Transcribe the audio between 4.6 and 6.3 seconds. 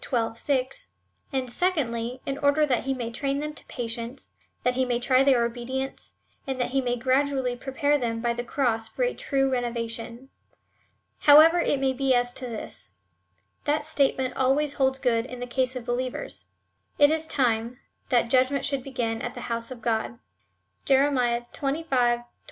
that he may try their obedience,